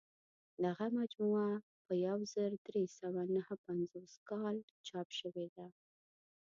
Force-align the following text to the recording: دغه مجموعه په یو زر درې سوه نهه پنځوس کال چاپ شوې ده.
دغه 0.65 0.85
مجموعه 0.99 1.53
په 1.85 1.93
یو 2.07 2.17
زر 2.33 2.51
درې 2.67 2.83
سوه 2.99 3.21
نهه 3.35 3.55
پنځوس 3.65 4.13
کال 4.29 4.55
چاپ 4.87 5.07
شوې 5.19 5.47
ده. 5.55 5.67